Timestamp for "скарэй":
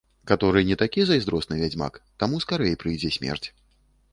2.45-2.73